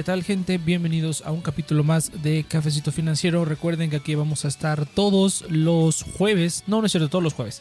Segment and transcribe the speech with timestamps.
[0.00, 0.56] ¿Qué tal gente?
[0.56, 3.44] Bienvenidos a un capítulo más de Cafecito Financiero.
[3.44, 6.64] Recuerden que aquí vamos a estar todos los jueves.
[6.66, 7.60] No, no es cierto, todos los jueves.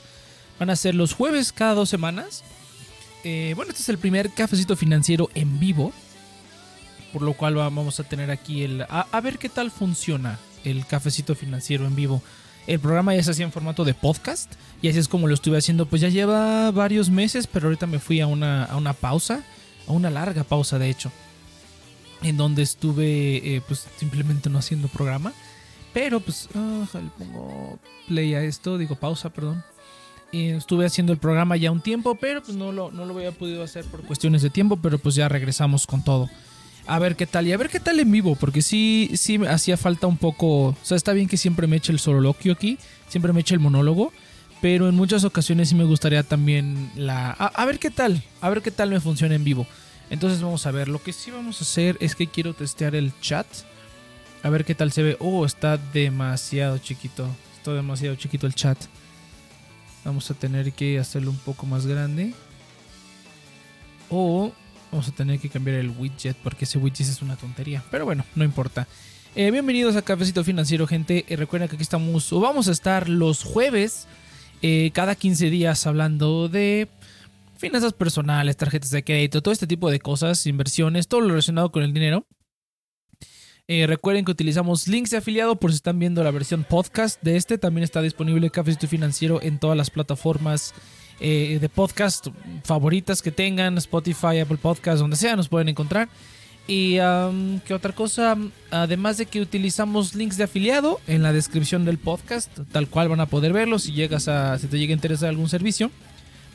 [0.58, 2.46] Van a ser los jueves cada dos semanas.
[3.26, 5.92] Eh, bueno, este es el primer Cafecito Financiero en vivo.
[7.12, 8.86] Por lo cual vamos a tener aquí el...
[8.88, 12.24] A, ver qué tal funciona el Cafecito Financiero en vivo.
[12.68, 14.54] El programa ya se hacía en formato de podcast.
[14.82, 15.88] Y así es como lo estuve haciendo.
[15.88, 19.44] Pues ya lleva varios meses, pero ahorita me fui a una, a una pausa.
[19.90, 21.12] A una larga pausa, de hecho
[22.24, 25.34] en donde estuve eh, pues simplemente no haciendo programa.
[25.94, 29.64] Pero pues ah, le pongo play a esto, digo pausa, perdón.
[30.32, 33.32] Y estuve haciendo el programa ya un tiempo, pero pues no lo, no lo había
[33.32, 36.30] podido hacer por cuestiones de tiempo, pero pues ya regresamos con todo.
[36.86, 39.48] A ver qué tal, y a ver qué tal en vivo, porque sí, sí me
[39.48, 42.78] hacía falta un poco, o sea, está bien que siempre me eche el sololoquio aquí,
[43.08, 44.12] siempre me eche el monólogo,
[44.62, 47.32] pero en muchas ocasiones sí me gustaría también la...
[47.32, 49.68] a ver qué tal, a ver qué tal me funciona en vivo.
[50.10, 53.14] Entonces vamos a ver, lo que sí vamos a hacer es que quiero testear el
[53.22, 53.48] chat.
[54.42, 55.18] A ver qué tal se ve.
[55.20, 57.28] Oh, está demasiado chiquito.
[57.58, 58.78] Está demasiado chiquito el chat.
[60.06, 62.34] Vamos a tener que hacerlo un poco más grande.
[64.10, 64.52] O
[64.92, 67.84] vamos a tener que cambiar el widget porque ese widget es una tontería.
[67.92, 68.88] Pero bueno, no importa.
[69.36, 71.26] Eh, bienvenidos a Cafecito Financiero, gente.
[71.28, 74.08] Eh, recuerden que aquí estamos, o vamos a estar los jueves,
[74.64, 76.88] eh, cada 15 días hablando de
[77.60, 81.84] finanzas personales, tarjetas de crédito, todo este tipo de cosas, inversiones, todo lo relacionado con
[81.84, 82.26] el dinero.
[83.68, 87.36] Eh, recuerden que utilizamos links de afiliado por si están viendo la versión podcast de
[87.36, 87.58] este.
[87.58, 90.74] También está disponible Cafecito Financiero en todas las plataformas
[91.20, 92.28] eh, de podcast
[92.64, 96.10] favoritas que tengan, Spotify, Apple Podcast, donde sea, nos pueden encontrar.
[96.66, 96.98] Y
[97.66, 98.38] qué otra cosa,
[98.70, 103.22] además de que utilizamos links de afiliado en la descripción del podcast, tal cual van
[103.22, 105.90] a poder verlo si llegas a, si te llega a interesar algún servicio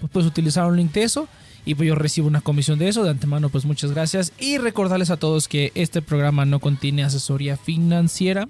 [0.01, 1.29] pues puedes utilizar un link de eso
[1.67, 3.05] y pues yo recibo una comisión de eso.
[3.05, 4.33] De antemano, pues muchas gracias.
[4.39, 8.49] Y recordarles a todos que este programa no contiene asesoría financiera.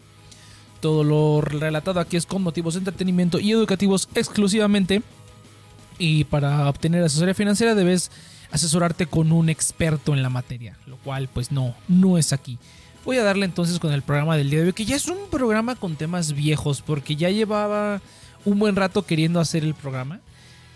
[0.80, 5.02] Todo lo relatado aquí es con motivos de entretenimiento y educativos exclusivamente.
[5.98, 8.10] Y para obtener asesoría financiera debes
[8.50, 12.58] asesorarte con un experto en la materia, lo cual pues no, no es aquí.
[13.04, 15.28] Voy a darle entonces con el programa del día de hoy, que ya es un
[15.30, 18.00] programa con temas viejos, porque ya llevaba
[18.44, 20.20] un buen rato queriendo hacer el programa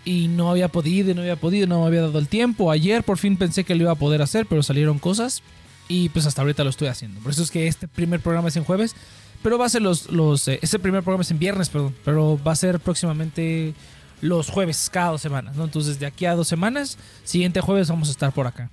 [0.09, 2.71] y no había podido, no había podido, no me había dado el tiempo.
[2.71, 5.43] Ayer por fin pensé que lo iba a poder hacer, pero salieron cosas
[5.87, 7.21] y pues hasta ahorita lo estoy haciendo.
[7.21, 8.95] Por eso es que este primer programa es en jueves,
[9.43, 12.41] pero va a ser los, los eh, este primer programa es en viernes, perdón, pero
[12.43, 13.75] va a ser próximamente
[14.21, 15.65] los jueves cada dos semanas, ¿no?
[15.65, 18.71] Entonces de aquí a dos semanas, siguiente jueves vamos a estar por acá.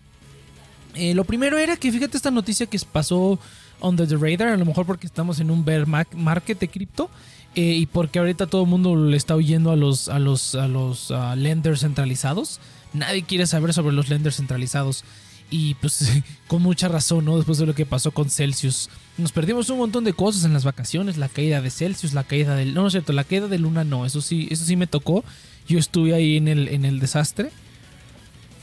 [0.95, 3.39] Eh, lo primero era que fíjate esta noticia que pasó
[3.83, 7.11] under the radar, a lo mejor porque estamos en un bear market de cripto.
[7.57, 10.69] Eh, y porque ahorita todo el mundo le está huyendo a los, a los, a
[10.69, 12.61] los lenders centralizados.
[12.93, 15.05] Nadie quiere saber sobre los lenders centralizados.
[15.51, 16.13] Y pues
[16.49, 17.37] con mucha razón, ¿no?
[17.37, 18.91] Después de lo que pasó con Celsius.
[19.17, 21.17] Nos perdimos un montón de cosas en las vacaciones.
[21.17, 22.75] La caída de Celsius, la caída del...
[22.75, 24.05] No, no es cierto, la caída de Luna no.
[24.05, 25.25] Eso sí, eso sí me tocó.
[25.67, 27.51] Yo estuve ahí en el, en el desastre.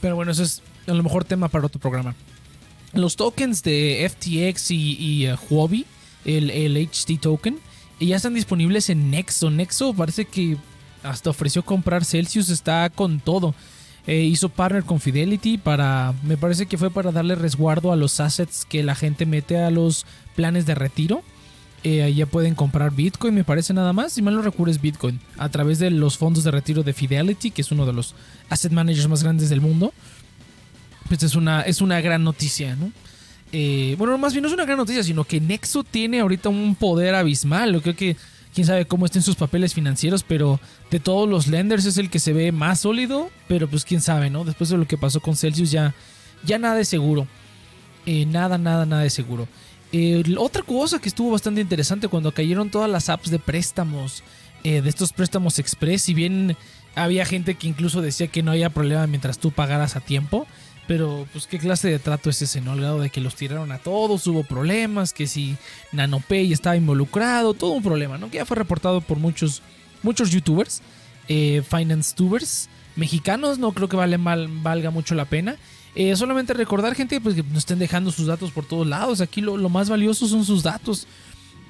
[0.00, 2.14] Pero bueno, eso es a lo mejor tema para otro programa.
[2.92, 5.84] Los tokens de FTX y, y uh, Huobi,
[6.24, 7.58] el, el HT token,
[8.04, 9.50] y ya están disponibles en Nexo.
[9.50, 10.58] Nexo parece que
[11.02, 13.54] hasta ofreció comprar Celsius, está con todo.
[14.06, 18.20] Eh, hizo partner con Fidelity para, me parece que fue para darle resguardo a los
[18.20, 20.04] assets que la gente mete a los
[20.36, 21.22] planes de retiro.
[21.82, 24.12] Eh, ya pueden comprar Bitcoin, me parece nada más.
[24.12, 25.18] Si mal no recuerdo es Bitcoin.
[25.38, 28.14] A través de los fondos de retiro de Fidelity, que es uno de los
[28.50, 29.94] asset managers más grandes del mundo.
[31.08, 32.92] Pues es una, es una gran noticia, ¿no?
[33.56, 36.74] Eh, bueno, más bien no es una gran noticia, sino que Nexo tiene ahorita un
[36.74, 37.80] poder abismal.
[37.82, 38.16] Creo que
[38.52, 40.58] quién sabe cómo estén sus papeles financieros, pero
[40.90, 44.28] de todos los lenders es el que se ve más sólido, pero pues quién sabe,
[44.28, 44.44] ¿no?
[44.44, 45.94] Después de lo que pasó con Celsius ya,
[46.44, 47.28] ya nada de seguro.
[48.06, 49.46] Eh, nada, nada, nada de seguro.
[49.92, 54.24] Eh, otra cosa que estuvo bastante interesante cuando cayeron todas las apps de préstamos,
[54.64, 56.56] de estos préstamos express, si bien
[56.94, 60.46] había gente que incluso decía que no había problema mientras tú pagaras a tiempo,
[60.86, 62.72] pero, pues, ¿qué clase de trato es ese, no?
[62.72, 65.56] Al grado de que los tiraron a todos, hubo problemas, que si
[65.92, 68.30] NanoPay estaba involucrado, todo un problema, ¿no?
[68.30, 69.62] Que ya fue reportado por muchos,
[70.02, 70.82] muchos youtubers,
[71.28, 75.56] eh, finance tubers, mexicanos, no creo que vale mal, valga mucho la pena.
[75.94, 79.20] Eh, solamente recordar, gente, pues que no estén dejando sus datos por todos lados.
[79.20, 81.06] Aquí lo, lo más valioso son sus datos.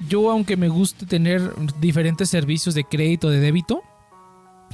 [0.09, 3.83] Yo, aunque me guste tener diferentes servicios de crédito, de débito,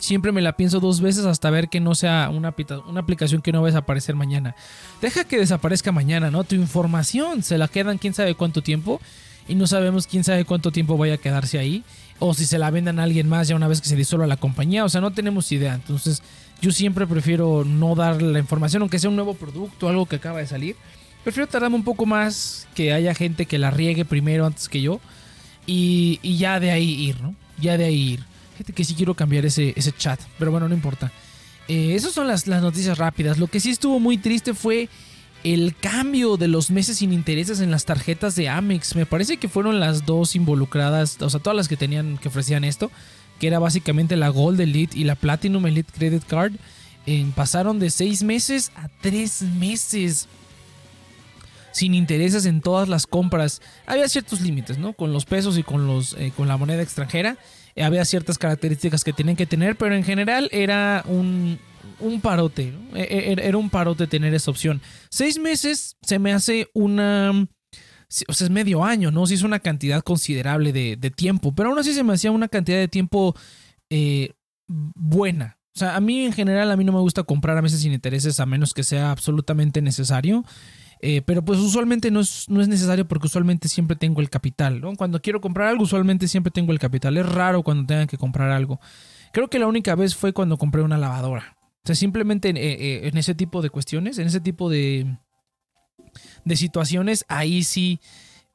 [0.01, 3.62] siempre me la pienso dos veces hasta ver que no sea una, aplicación que no
[3.62, 4.56] va a desaparecer mañana.
[5.01, 6.44] Deja que desaparezca mañana, ¿no?
[6.44, 9.00] Tu información se la quedan quién sabe cuánto tiempo
[9.48, 11.83] y no sabemos quién sabe cuánto tiempo vaya a quedarse ahí
[12.19, 14.38] o si se la vendan a alguien más ya una vez que se disuelva la
[14.38, 15.74] compañía, o sea, no tenemos idea.
[15.74, 16.21] Entonces,
[16.62, 20.39] yo siempre prefiero no dar la información aunque sea un nuevo producto, algo que acaba
[20.39, 20.75] de salir.
[21.24, 25.00] prefiero tardarme un poco más, que haya gente que la riegue primero antes que yo.
[25.65, 27.36] Y, ya de ahí ir, ¿no?
[27.59, 28.31] Ya de ahí ir.
[28.63, 31.11] Que sí quiero cambiar ese, ese chat, pero bueno, no importa.
[31.67, 33.37] Eh, esas son las, las noticias rápidas.
[33.37, 34.89] Lo que sí estuvo muy triste fue
[35.43, 38.95] el cambio de los meses sin intereses en las tarjetas de Amex.
[38.95, 42.63] Me parece que fueron las dos involucradas, o sea, todas las que tenían, que ofrecían
[42.63, 42.91] esto,
[43.39, 46.53] que era básicamente la Gold Elite y la Platinum Elite Credit Card.
[47.35, 50.27] pasaron de seis meses a tres meses
[51.71, 53.61] sin intereses en todas las compras.
[53.85, 54.93] Había ciertos límites, ¿no?
[54.93, 57.37] Con los pesos y con, los, eh, con la moneda extranjera.
[57.75, 61.59] Eh, había ciertas características que tenían que tener, pero en general era un,
[62.00, 62.73] un parote.
[62.94, 64.81] E, e, era un parote tener esa opción.
[65.09, 67.47] Seis meses se me hace una...
[68.27, 69.25] O sea, es medio año, ¿no?
[69.25, 72.77] Sí es una cantidad considerable de, tiempo, pero aún así se me hacía una cantidad
[72.77, 73.35] de tiempo
[73.89, 74.33] eh,
[74.68, 75.57] buena.
[75.73, 77.94] O sea, a mí en general, a mí no me gusta comprar a meses sin
[77.94, 80.44] intereses a menos que sea absolutamente necesario.
[81.03, 84.81] Eh, pero pues usualmente no es, no es necesario porque usualmente siempre tengo el capital.
[84.98, 87.18] Cuando quiero comprar algo, usualmente siempre tengo el capital.
[87.18, 88.80] Es raro cuando tenga que comprar algo.
[89.31, 91.57] Creo que la única vez fue cuando compré una lavadora.
[91.83, 95.18] O sea, simplemente eh, eh, en, ese tipo de cuestiones, en ese tipo de,
[96.45, 98.00] de situaciones, ahí sí,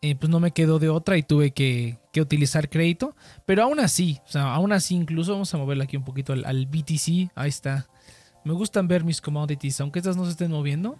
[0.00, 3.16] eh, pues no me quedó de otra y tuve que, utilizar crédito.
[3.44, 6.66] Pero aún así, o sea, aún así, incluso vamos a moverle aquí un poquito al,
[6.66, 7.30] BTC.
[7.34, 7.88] Ahí está.
[8.44, 10.96] Me gustan ver mis commodities, aunque estas no se estén moviendo.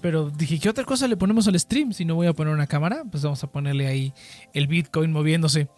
[0.00, 1.92] Pero dije, ¿qué otra cosa le ponemos al stream?
[1.92, 4.12] Si no voy a poner una cámara, pues vamos a ponerle ahí
[4.52, 5.68] el Bitcoin moviéndose.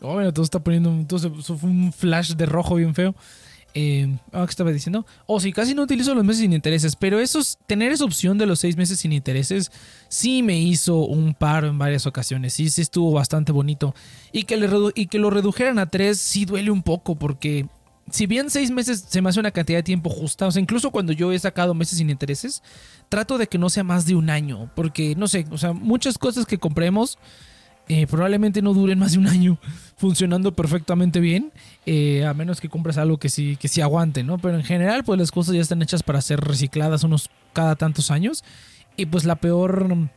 [0.00, 0.90] Oh, bueno, todo está poniendo.
[0.90, 3.14] Entonces, fue un flash de rojo bien feo.
[3.76, 5.04] Eh, ah, ¿Qué estaba diciendo?
[5.26, 8.38] O oh, sí, casi no utilizo los meses sin intereses, pero esos, tener esa opción
[8.38, 9.72] de los seis meses sin intereses
[10.08, 12.52] sí me hizo un paro en varias ocasiones.
[12.52, 13.92] Sí, sí estuvo bastante bonito.
[14.30, 17.66] Y que, le y que lo redujeran a tres sí duele un poco porque
[18.10, 20.90] si bien seis meses se me hace una cantidad de tiempo justa, o sea, incluso
[20.90, 22.62] cuando yo he sacado meses sin intereses,
[23.08, 26.18] trato de que no sea más de un año, porque no sé, o sea, muchas
[26.18, 27.18] cosas que compremos
[27.86, 29.58] eh, probablemente no duren más de un año
[29.96, 31.52] funcionando perfectamente bien,
[31.84, 34.38] eh, a menos que compres algo que sí, que sí aguante, ¿no?
[34.38, 38.10] Pero en general, pues las cosas ya están hechas para ser recicladas unos cada tantos
[38.10, 38.42] años.
[38.96, 40.08] Y pues la peor...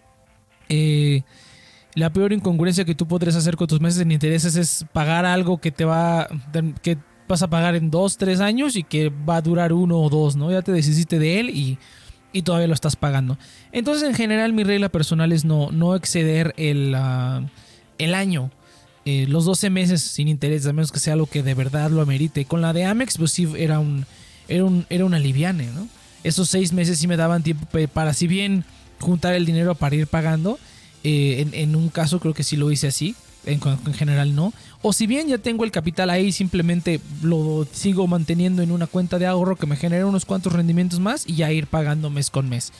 [0.69, 1.23] Eh,
[1.93, 5.57] la peor incongruencia que tú podrías hacer con tus meses en intereses es pagar algo
[5.59, 6.27] que te va...
[6.83, 10.09] que vas a pagar en dos, tres años y que va a durar uno o
[10.09, 10.51] dos, ¿no?
[10.51, 11.77] Ya te deshiciste de él y
[12.37, 13.37] y todavía lo estás pagando.
[13.71, 17.41] Entonces, en general, mi regla personal es no, no exceder el, ah,
[17.97, 18.51] el año.
[19.05, 22.01] Eh, los 12 meses sin interés, a menos que sea algo que de verdad lo
[22.01, 22.45] amerite.
[22.45, 24.05] Con la de Amex, pues sí, era un,
[24.47, 25.87] era un, era una liviane, ¿no?
[26.23, 28.65] Esos seis meses sí me daban tiempo para, si bien
[28.99, 30.59] juntar el dinero para ir pagando.
[31.03, 33.15] Eh, en, un caso creo que sí lo hice así,
[33.45, 33.61] en
[33.93, 34.51] general no.
[34.81, 39.17] O si bien ya tengo el capital ahí, simplemente lo sigo manteniendo en una cuenta
[39.17, 42.47] de ahorro que me genere unos cuantos rendimientos más y ya ir pagando mes con
[42.47, 42.71] mes.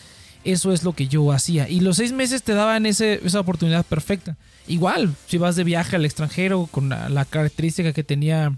[0.44, 1.67] Eso es lo que yo hacía.
[1.67, 4.38] Y los seis meses te daban esa oportunidad perfecta.
[4.67, 8.57] Igual, si vas de viaje al extranjero con la, característica que tenía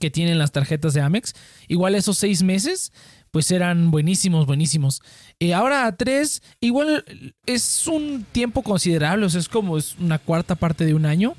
[0.00, 1.34] que tienen las tarjetas de Amex,
[1.68, 2.92] igual esos seis meses
[3.30, 5.02] pues eran buenísimos, buenísimos.
[5.38, 7.04] Y ahora a tres, igual
[7.44, 11.34] es un tiempo considerable, o sea, es como es una cuarta parte de un año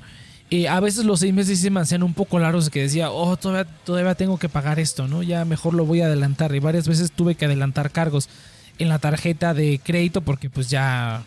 [0.68, 3.72] a veces los seis meses se me hacían un poco largos que decía, oh, todavía,
[3.84, 5.22] todavía tengo que pagar esto, ¿no?
[5.22, 6.54] Ya mejor lo voy a adelantar.
[6.54, 8.28] Y varias veces tuve que adelantar cargos
[8.78, 11.22] en la tarjeta de crédito porque pues ya,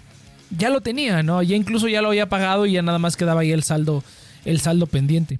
[0.57, 1.41] ya lo tenía, ¿no?
[1.41, 4.03] Ya incluso ya lo había pagado y ya nada más quedaba ahí el saldo,
[4.45, 5.39] el saldo pendiente.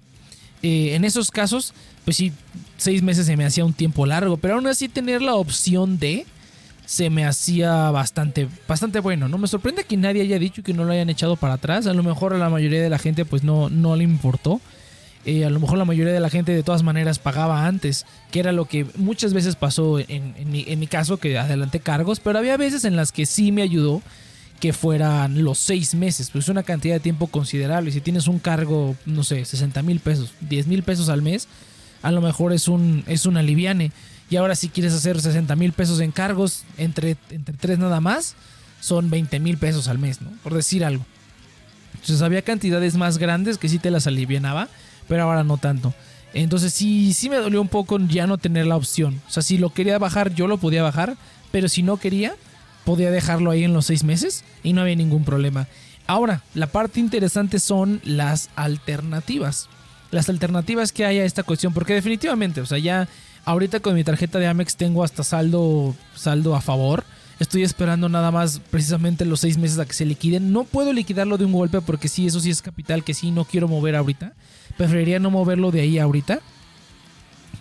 [0.63, 1.73] Eh, en esos casos,
[2.05, 2.33] pues sí,
[2.77, 6.25] seis meses se me hacía un tiempo largo, pero aún así tener la opción de
[6.87, 9.27] se me hacía bastante, bastante bueno.
[9.27, 11.85] No me sorprende que nadie haya dicho que no lo hayan echado para atrás.
[11.85, 14.61] A lo mejor a la mayoría de la gente pues no, no le importó.
[15.25, 18.39] Eh, a lo mejor la mayoría de la gente de todas maneras pagaba antes, que
[18.39, 22.85] era lo que muchas veces pasó en, mi, caso, que adelanté cargos, pero había veces
[22.85, 24.01] en las que sí me ayudó
[24.61, 27.91] que fueran los seis meses, pues una cantidad de tiempo considerable.
[27.91, 31.49] Si tienes un cargo, no sé, 60 mil pesos, 10 mil pesos al mes,
[32.01, 33.91] a lo mejor es un, es un aliviane.
[34.29, 38.35] Y ahora si quieres hacer 60 mil pesos en cargos entre, entre tres nada más,
[38.79, 40.31] son 20 mil pesos al mes, ¿no?
[40.43, 41.05] Por decir algo.
[41.93, 44.67] Entonces había cantidades más grandes que sí te las alivianaba,
[45.07, 45.93] pero ahora no tanto.
[46.33, 49.21] Entonces sí, sí me dolió un poco ya no tener la opción.
[49.27, 51.15] O sea, si lo quería bajar, yo lo podía bajar,
[51.51, 52.35] pero si no quería,
[52.85, 55.67] podía dejarlo ahí en los seis meses y no había ningún problema.
[56.05, 59.67] Ahora, la parte interesante son las alternativas.
[60.11, 63.09] Las alternativas que hay a esta cuestión, porque definitivamente, o sea, ya
[63.47, 67.05] Ahorita con mi tarjeta de Amex tengo hasta saldo, saldo a favor.
[67.39, 70.51] Estoy esperando nada más precisamente los seis meses a que se liquiden.
[70.51, 73.45] No puedo liquidarlo de un golpe porque sí, eso sí es capital que sí no
[73.45, 74.33] quiero mover ahorita.
[74.75, 76.41] Preferiría no moverlo de ahí ahorita.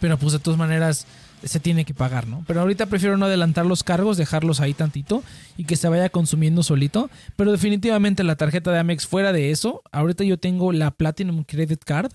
[0.01, 1.07] Pero pues de todas maneras
[1.45, 2.43] se tiene que pagar, ¿no?
[2.49, 5.23] Pero ahorita prefiero no adelantar los cargos, dejarlos ahí tantito
[5.57, 7.11] y que se vaya consumiendo solito.
[7.37, 11.85] Pero definitivamente la tarjeta de Amex fuera de eso, ahorita yo tengo la Platinum Credit
[11.85, 12.11] Card.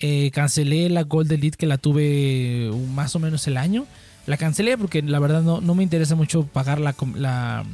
[0.00, 3.86] Eh, cancelé la Gold Elite que la tuve más o menos el año.
[4.26, 7.64] La cancelé porque la verdad no, no me interesa mucho pagar la, la,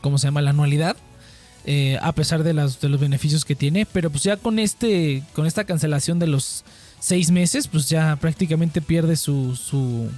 [0.00, 0.42] ¿cómo se llama?
[0.42, 0.96] La anualidad.
[1.64, 3.84] Eh, a pesar de, las, de los beneficios que tiene.
[3.86, 5.22] Pero pues ya con este.
[5.34, 6.64] Con esta cancelación de los
[7.00, 7.66] seis meses.
[7.66, 9.56] Pues ya prácticamente pierde su.
[9.56, 10.08] su,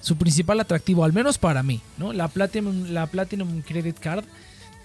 [0.00, 1.04] su principal atractivo.
[1.04, 1.80] Al menos para mí.
[1.98, 2.12] ¿no?
[2.14, 4.24] La la Platinum Credit Card.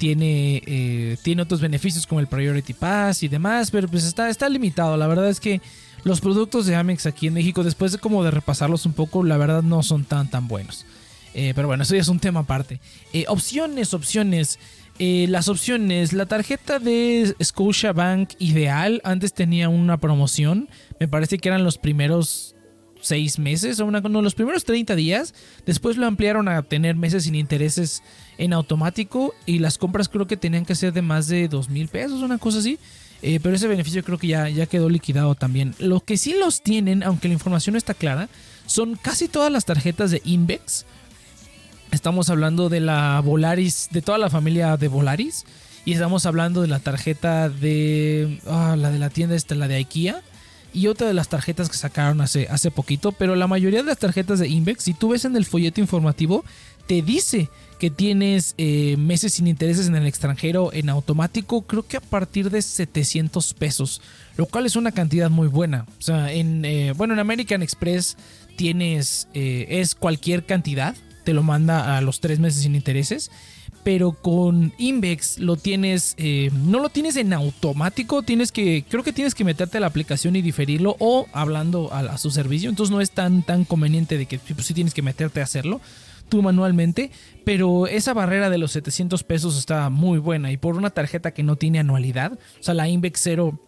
[0.01, 4.49] Tiene, eh, tiene otros beneficios como el Priority Pass y demás, pero pues está, está
[4.49, 4.97] limitado.
[4.97, 5.61] La verdad es que
[6.03, 9.37] los productos de Amex aquí en México, después de como de repasarlos un poco, la
[9.37, 10.87] verdad no son tan tan buenos.
[11.35, 12.79] Eh, pero bueno, eso ya es un tema aparte.
[13.27, 14.57] opciones, opciones.
[14.97, 20.67] Eh, las opciones, la tarjeta de Scotiabank Ideal antes tenía una promoción,
[20.99, 22.50] me parece que eran los primeros
[23.01, 25.33] 6 meses o una, no, los primeros 30 días,
[25.65, 28.03] después lo ampliaron a tener meses sin intereses
[28.37, 31.87] en automático y las compras creo que tenían que ser de más de 2 mil
[31.87, 32.79] pesos, una cosa así.
[33.23, 35.75] Eh, pero ese beneficio creo que ya, ya quedó liquidado también.
[35.77, 38.29] Lo que sí los tienen, aunque la información no está clara,
[38.65, 40.85] son casi todas las tarjetas de Invex
[41.91, 45.45] Estamos hablando de la Volaris, de toda la familia de Volaris.
[45.83, 48.39] Y estamos hablando de la tarjeta de.
[48.47, 50.21] Ah, la de la tienda esta, la de IKEA.
[50.73, 53.11] Y otra de las tarjetas que sacaron hace, hace poquito.
[53.11, 56.45] Pero la mayoría de las tarjetas de Invex, si tú ves en el folleto informativo,
[56.87, 57.49] te dice
[57.81, 62.51] que tienes eh, meses sin intereses en el extranjero en automático, creo que a partir
[62.51, 64.01] de 700 pesos,
[64.37, 65.87] lo cual es una cantidad muy buena.
[65.97, 68.17] O sea, en, eh, bueno, en American Express
[68.55, 73.31] tienes, eh, es cualquier cantidad, te lo manda a los tres meses sin intereses.
[73.83, 79.13] Pero con Invex lo tienes, eh, no lo tienes en automático, tienes que, creo que
[79.13, 82.69] tienes que meterte a la aplicación y diferirlo o hablando a, su servicio.
[82.69, 85.81] Entonces no es tan, tan conveniente de que pues, sí tienes que meterte a hacerlo
[86.29, 87.11] tú manualmente,
[87.43, 91.43] pero esa barrera de los 700 pesos está muy buena y por una tarjeta que
[91.43, 93.59] no tiene anualidad, o sea, la Invex 0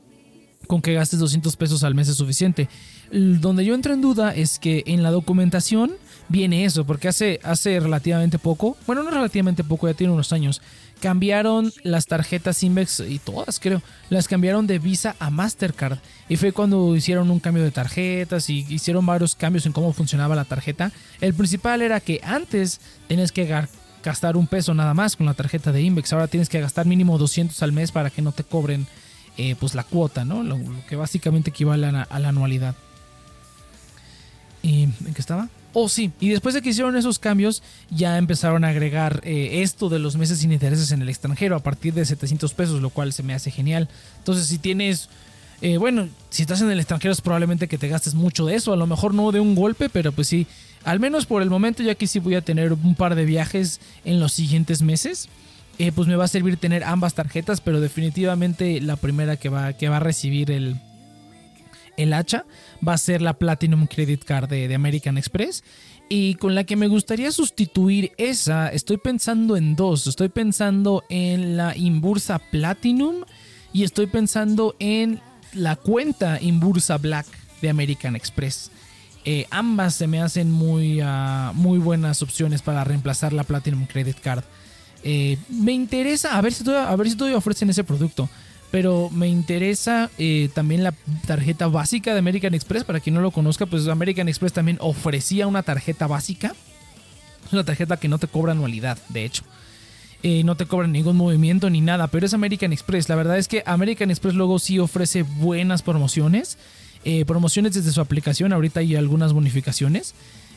[0.67, 2.70] con que gastes 200 pesos al mes es suficiente.
[3.12, 5.91] Donde yo entro en duda es que en la documentación
[6.34, 10.63] viene eso, porque hace, hace relativamente poco, bueno, no relativamente poco, ya tiene unos años,
[11.00, 16.00] cambiaron las tarjetas Invex y todas creo, las cambiaron de Visa a Mastercard.
[16.28, 20.36] Y fue cuando hicieron un cambio de tarjetas y hicieron varios cambios en cómo funcionaba
[20.36, 20.92] la tarjeta.
[21.22, 23.48] El principal era que antes tenías que
[24.04, 27.20] gastar un peso nada más con la tarjeta de Invex, ahora tienes que gastar mínimo
[27.20, 28.88] 200 al mes para que no te cobren
[29.38, 30.42] eh, pues la cuota, ¿no?
[30.42, 30.58] Lo,
[30.90, 32.74] que básicamente equivale a a la anualidad.
[34.63, 35.48] ¿Y en qué estaba?
[35.74, 36.12] Oh, sí.
[36.20, 40.15] Y después de que hicieron esos cambios, ya empezaron a agregar eh, esto de los
[40.15, 43.34] meses sin intereses en el extranjero a partir de 700 pesos, lo cual se me
[43.34, 43.89] hace genial.
[44.20, 45.10] Entonces, si tienes.
[45.62, 48.74] Eh, bueno, si estás en el extranjero es probablemente que te gastes mucho de eso.
[48.74, 50.46] A lo mejor no de un golpe, pero pues sí.
[50.84, 53.80] Al menos por el momento, ya que sí voy a tener un par de viajes
[54.06, 55.30] en los siguientes meses.
[55.80, 59.74] Eh, pues me va a servir tener ambas tarjetas, pero definitivamente la primera que va,
[59.74, 60.77] que va a recibir el,
[61.97, 62.45] el hacha
[62.85, 65.63] va a ser la Platinum Credit Card de, American Express.
[66.09, 70.05] Y con la que me gustaría sustituir esa, estoy pensando en dos.
[70.05, 73.23] Estoy pensando en la Inbursa Platinum
[73.71, 75.21] y estoy pensando en
[75.53, 77.25] la cuenta Inbursa Black
[77.62, 78.69] de American Express.
[79.25, 84.19] Eh, ambas se me hacen muy, ah, muy buenas opciones para reemplazar la Platinum Credit
[84.19, 84.43] Card.
[85.03, 88.29] Eh, me interesa a ver si a ver si todavía ofrecen ese producto
[88.74, 90.96] pero me interesa eh, también la
[91.27, 92.84] tarjeta básica de American Express.
[92.84, 96.56] Para quien no lo conozca, pues American Express también ofrecía una tarjeta básica.
[97.46, 99.44] Es una tarjeta que no te cobra anualidad, de hecho.
[100.24, 103.10] Eh, no te cobra ningún movimiento ni nada, pero es American Express.
[103.10, 106.58] La verdad es que American Express luego sí ofrece buenas promociones.
[107.06, 110.15] Eh, promociones desde su aplicación, ahorita hay algunas bonificaciones.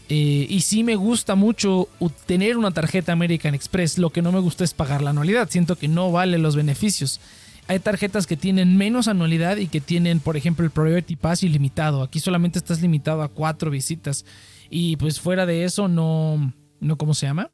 [0.08, 1.88] y sí me gusta mucho
[2.24, 3.98] tener una tarjeta American Express.
[3.98, 5.50] Lo que no me gusta es pagar la anualidad.
[5.50, 7.20] Siento que no vale los beneficios.
[7.68, 12.02] Hay tarjetas que tienen menos anualidad y que tienen, por ejemplo, el Priority Pass ilimitado.
[12.02, 14.24] Aquí solamente estás limitado a cuatro visitas.
[14.70, 16.52] Y pues fuera de eso, no.
[16.80, 17.50] no ¿Cómo se llama?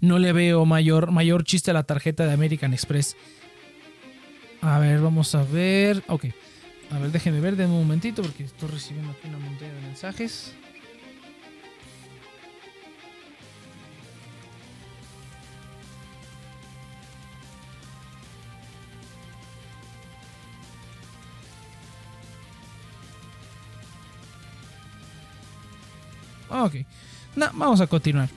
[0.00, 3.16] No le veo mayor, mayor chiste a la tarjeta de American Express.
[4.60, 6.02] A ver, vamos a ver.
[6.08, 6.26] Ok.
[6.90, 10.54] A ver, déjenme ver de un momentito porque estoy recibiendo aquí una montaña de mensajes.
[26.64, 26.74] Ok.
[27.36, 28.28] No, vamos a continuar.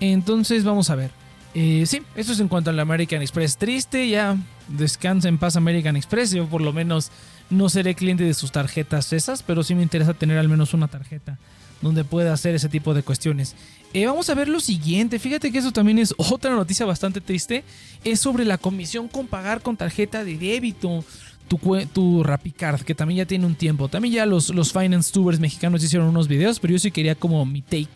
[0.00, 1.10] Entonces vamos a ver.
[1.54, 3.56] Eh, sí, eso es en cuanto al American Express.
[3.56, 4.36] Triste, ya
[4.68, 6.32] descansa en paz American Express.
[6.32, 7.10] Yo por lo menos
[7.50, 10.88] no seré cliente de sus tarjetas esas, pero sí me interesa tener al menos una
[10.88, 11.38] tarjeta
[11.80, 13.54] donde puede hacer ese tipo de cuestiones.
[13.92, 15.18] Eh, vamos a ver lo siguiente.
[15.18, 17.62] Fíjate que eso también es otra noticia bastante triste.
[18.02, 21.04] Es sobre la comisión con pagar con tarjeta de débito.
[21.48, 21.58] Tu,
[21.92, 23.88] tu RappiCard, que también ya tiene un tiempo.
[23.88, 27.44] También ya los, los finance tubers mexicanos hicieron unos videos, pero yo sí quería como
[27.44, 27.88] mi take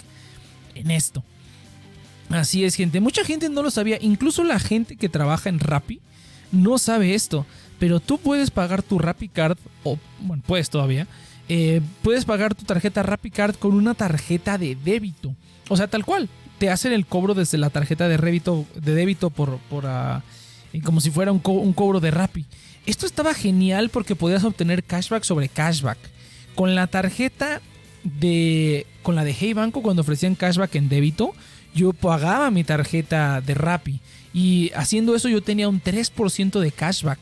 [0.75, 1.25] en esto.
[2.31, 3.00] Así es, gente.
[3.00, 3.99] Mucha gente no lo sabía.
[4.00, 6.00] Incluso la gente que trabaja en Rappi
[6.52, 7.47] no sabe esto.
[7.78, 11.07] Pero tú puedes pagar tu RappiCard, o bueno, puedes todavía.
[11.49, 15.35] Eh, puedes pagar tu tarjeta RappiCard con una tarjeta de débito.
[15.69, 16.28] O sea, tal cual.
[16.59, 20.25] Te hacen el cobro desde la tarjeta de débito, de débito por, por ah,
[20.83, 22.47] como si fuera un, cobro de Rappi.
[22.88, 25.99] Esto estaba genial porque podías obtener cashback sobre cashback.
[26.54, 27.61] Con la tarjeta
[28.02, 28.87] de.
[29.02, 31.35] Con la de Hey Banco, cuando ofrecían cashback en débito,
[31.75, 34.00] yo pagaba mi tarjeta de Rappi.
[34.33, 37.18] Y haciendo eso yo tenía un 3% de cashback.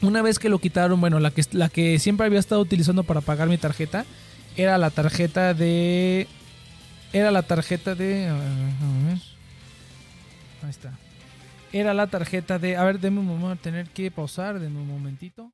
[0.00, 3.20] Una vez que lo quitaron, bueno, la que, la que siempre había estado utilizando para
[3.20, 4.06] pagar mi tarjeta
[4.56, 6.26] era la tarjeta de
[7.12, 8.28] era la tarjeta de.
[8.28, 9.18] A ver,
[10.62, 11.03] Ahí está.
[11.74, 12.76] Era la tarjeta de.
[12.76, 13.62] A ver, déme un momento.
[13.62, 14.60] Tener que pausar.
[14.60, 15.52] Denme un momentito.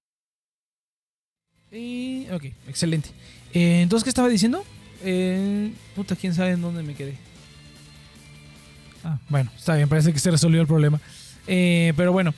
[1.72, 2.26] Y.
[2.30, 3.08] Ok, excelente.
[3.54, 4.62] Eh, entonces, ¿qué estaba diciendo?
[5.02, 7.16] Eh, puta, quién sabe en dónde me quedé.
[9.02, 11.00] Ah, bueno, está bien, parece que se resolvió el problema.
[11.46, 12.34] Eh, pero bueno,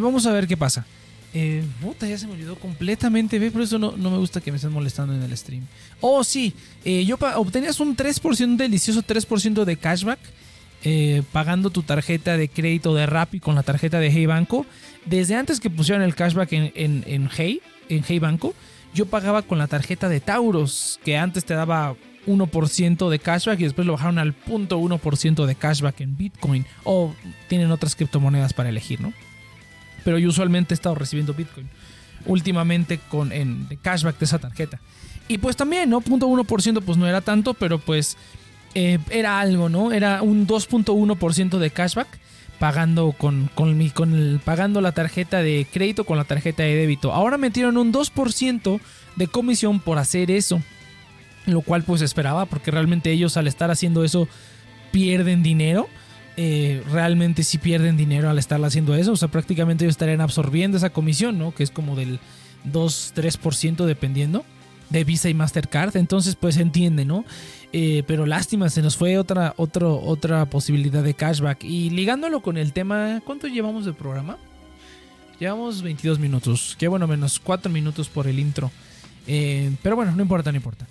[0.00, 0.86] vamos a ver qué pasa.
[1.38, 3.38] Eh, puta, ya se me olvidó completamente.
[3.38, 5.66] Ve, por eso no, me gusta que me estén molestando en el stream.
[6.00, 6.54] Oh, sí.
[6.82, 10.18] Eh, yo obtenías un 3%, un delicioso 3% de cashback.
[10.88, 14.66] Eh, pagando tu tarjeta de crédito de Rappi con la tarjeta de Hey Banco.
[15.04, 18.54] Desde antes que pusieran el cashback en, Hey, en Hey Banco,
[18.94, 21.96] yo pagaba con la tarjeta de Tauros, que antes te daba
[22.28, 26.64] 1% de cashback y después lo bajaron al 0.1% de cashback en Bitcoin.
[26.84, 27.12] O
[27.48, 29.12] tienen otras criptomonedas para elegir, ¿no?
[30.06, 31.68] pero yo usualmente he estado recibiendo Bitcoin
[32.26, 34.78] últimamente con en cashback de esa tarjeta.
[35.26, 36.00] Y pues también, ¿no?
[36.00, 38.16] 0.1% pues no era tanto, pero pues
[38.78, 39.90] eh, era algo, ¿no?
[39.90, 42.08] Era un 2.1% de cashback
[42.58, 43.48] pagando con,
[44.44, 47.14] pagando la tarjeta de crédito con la tarjeta de débito.
[47.14, 48.78] Ahora metieron un 2%
[49.16, 50.60] de comisión por hacer eso.
[51.46, 54.28] Lo cual pues esperaba porque realmente ellos al estar haciendo eso
[54.92, 55.88] pierden dinero.
[56.36, 59.12] Eh, realmente si pierden dinero al estar haciendo eso.
[59.12, 61.54] O sea, prácticamente ellos estarían absorbiendo esa comisión, ¿no?
[61.54, 62.20] Que es como del
[62.70, 64.44] 2-3% dependiendo
[64.90, 65.96] de Visa y Mastercard.
[65.96, 67.24] Entonces, pues entiende, ¿no?
[67.78, 71.62] Eh, pero lástima, se nos fue otra, otra posibilidad de cashback.
[71.62, 74.38] Y ligándolo con el tema, ¿cuánto llevamos de programa?
[75.38, 76.74] Llevamos 22 minutos.
[76.78, 78.70] Que bueno, menos 4 minutos por el intro.
[79.26, 80.86] Eh, pero bueno, no importa, no importa.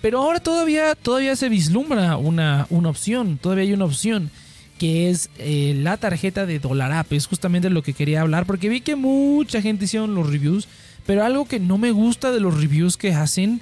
[0.00, 3.36] pero ahora todavía, todavía se vislumbra una, una opción.
[3.36, 4.30] Todavía hay una opción
[4.78, 7.12] que es eh, la tarjeta de App.
[7.12, 10.66] Es justamente lo que quería hablar porque vi que mucha gente hicieron los reviews,
[11.04, 13.60] pero algo que no me gusta de los reviews que hacen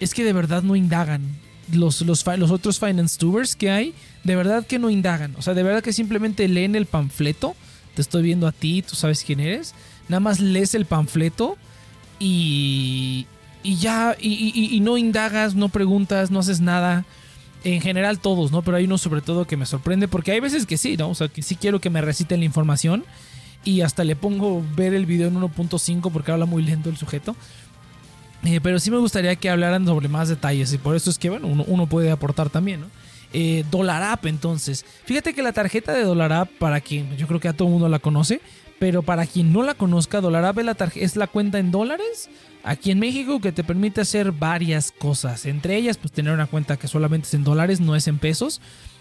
[0.00, 1.46] es que de verdad no indagan.
[1.72, 5.34] Los, los, otros finance tubers que hay, de verdad que no indagan.
[5.36, 7.54] O sea, de verdad que simplemente leen el panfleto.
[7.94, 9.74] Te estoy viendo a ti, tú sabes quién eres.
[10.08, 11.58] Nada más lees el panfleto
[12.18, 13.26] y,
[13.62, 17.04] y ya, y, y no indagas, no preguntas, no haces nada
[17.64, 18.62] en general todos, ¿no?
[18.62, 21.10] Pero hay uno sobre todo que me sorprende porque hay veces que sí, ¿no?
[21.10, 23.04] O sea, que sí quiero que me reciten la información
[23.64, 27.36] y hasta le pongo ver el video en 1.5 porque habla muy lento el sujeto.
[28.44, 31.30] Eh, pero sí me gustaría que hablaran sobre más detalles y por eso es que,
[31.30, 32.86] bueno, uno, puede aportar también, ¿no?
[33.32, 34.84] Eh, App, entonces.
[35.04, 37.88] Fíjate que la tarjeta de App, para quien yo creo que a todo el mundo
[37.88, 38.40] la conoce,
[38.78, 42.30] pero para quien no la conozca, Dollarap es la, es la cuenta en dólares
[42.62, 45.46] aquí en México que te permite hacer varias cosas.
[45.46, 48.60] Entre ellas, pues tener una cuenta que solamente es en dólares, no es en pesos.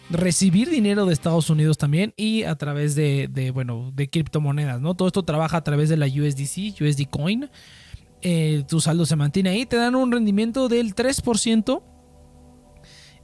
[0.09, 4.95] Recibir dinero de Estados Unidos también y a través de, bueno, de criptomonedas, ¿no?
[4.95, 7.49] Todo esto trabaja a través de la USDC, USD Coin.
[8.21, 11.83] Eh, tu saldo se mantiene ahí, te dan un rendimiento del 3%.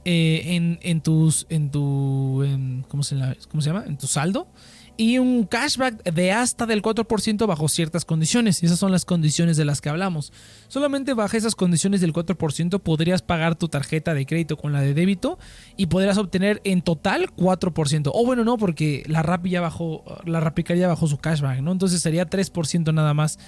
[0.06, 2.44] Eh, en, tus en tu
[2.88, 3.16] ¿cómo, se
[3.50, 3.84] ¿cómo se llama?
[3.86, 4.48] en tu saldo
[4.96, 8.62] y un cashback de hasta del 4% bajo ciertas condiciones.
[8.62, 10.32] Y esas son las condiciones de las que hablamos.
[10.68, 14.94] Solamente bajo esas condiciones del 4% podrías pagar tu tarjeta de crédito con la de
[14.94, 15.38] débito
[15.76, 18.10] y podrías obtener en total 4%.
[18.12, 21.72] O bueno, no, porque la Rappi ya bajó, la Rappicar ya bajó su cashback, ¿no?
[21.72, 23.38] Entonces sería 3% nada más.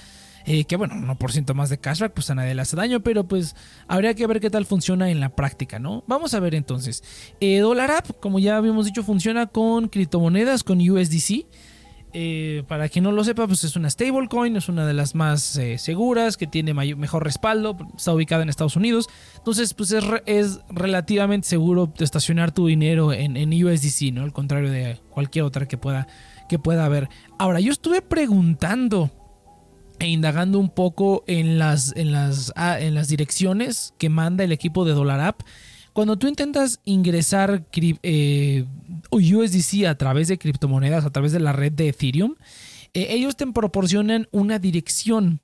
[0.47, 3.57] Eh, que bueno, 1% más de cashback, pues a nadie le hace daño, pero pues
[3.89, 6.05] habría que ver qué tal funciona en la práctica, ¿no?
[6.07, 7.03] Vamos a ver entonces.
[7.41, 11.47] Eh, Dollar App, como ya habíamos dicho, funciona con criptomonedas, con USDC.
[12.19, 15.57] Eh, para quien no lo sepa, pues es una stablecoin, es una de las más
[15.59, 19.09] eh, seguras, que tiene mejor respaldo, está ubicada en Estados Unidos.
[19.37, 24.23] Entonces, pues es, relativamente seguro estacionar tu dinero en, en, USDC, ¿no?
[24.23, 26.07] Al contrario de cualquier otra que pueda,
[26.49, 27.11] que pueda haber.
[27.39, 29.11] Ahora, yo estuve preguntando
[29.99, 34.53] e indagando un poco en las, en las, ah, en las direcciones que manda el
[34.53, 35.41] equipo de DollarApp,
[35.93, 38.67] cuando tú intentas ingresar eh,
[39.11, 42.35] USDC a través de criptomonedas, a través de la red de Ethereum,
[42.93, 45.41] eh, ellos te proporcionan una dirección.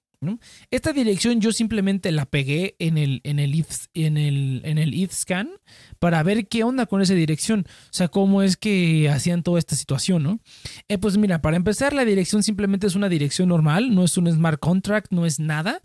[0.70, 5.12] Esta dirección yo simplemente la pegué en el, en el, en el, en el ETH
[5.12, 5.50] scan
[5.98, 7.66] para ver qué onda con esa dirección.
[7.68, 10.40] O sea, cómo es que hacían toda esta situación, ¿no?
[10.88, 14.30] Eh, pues mira, para empezar, la dirección simplemente es una dirección normal, no es un
[14.30, 15.80] smart contract, no es nada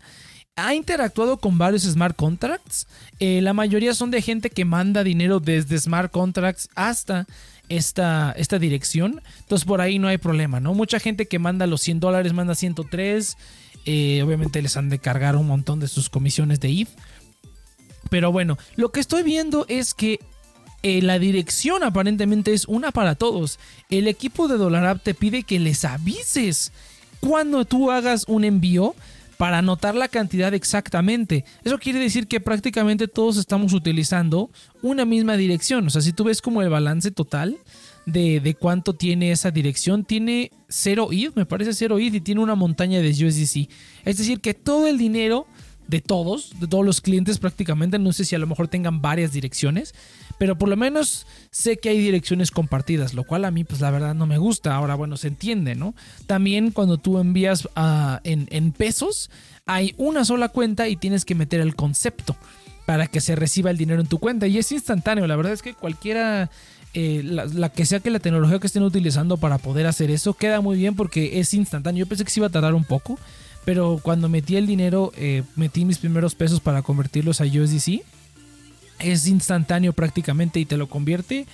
[0.58, 2.86] ha interactuado con varios smart contracts.
[3.20, 7.26] Eh, la mayoría son de gente que manda dinero desde smart contracts hasta
[7.68, 9.22] esta, esta dirección.
[9.40, 10.74] Entonces por ahí no hay problema, ¿no?
[10.74, 13.36] Mucha gente que manda los 100 dólares manda 103.
[13.84, 16.88] Eh, obviamente les han de cargar un montón de sus comisiones de ETH.
[18.10, 20.20] Pero bueno, lo que estoy viendo es que
[20.82, 23.58] eh, la dirección aparentemente es una para todos.
[23.90, 26.72] El equipo de DollarApp te pide que les avises
[27.20, 28.94] cuando tú hagas un envío
[29.38, 31.44] para anotar la cantidad exactamente.
[31.64, 34.50] Eso quiere decir que prácticamente todos estamos utilizando
[34.82, 35.86] una misma dirección.
[35.86, 37.56] O sea, si tú ves como el balance total
[38.12, 42.54] de, cuánto tiene esa dirección, tiene 0 ETH, me parece 0 ETH y tiene una
[42.54, 43.68] montaña de USDC.
[44.04, 45.46] Es decir, que todo el dinero
[45.88, 49.32] de todos, de todos los clientes prácticamente, no sé si a lo mejor tengan varias
[49.32, 49.94] direcciones,
[50.38, 53.90] pero por lo menos sé que hay direcciones compartidas, lo cual a mí pues la
[53.90, 54.74] verdad no me gusta.
[54.74, 55.94] Ahora bueno, se entiende, ¿no?
[56.26, 59.30] También cuando tú envías ah, en, pesos,
[59.66, 62.36] hay una sola cuenta y tienes que meter el concepto
[62.86, 65.26] para que se reciba el dinero en tu cuenta y es instantáneo.
[65.26, 66.50] La verdad es que cualquiera...
[66.94, 70.60] Eh, la, que sea que la tecnología que estén utilizando para poder hacer eso queda
[70.60, 72.04] muy bien porque es instantáneo.
[72.04, 73.18] Yo pensé que se iba a tardar un poco,
[73.64, 78.02] pero cuando metí el dinero, eh, metí mis primeros pesos para convertirlos a USDC
[78.98, 81.46] es instantáneo prácticamente y te lo convierte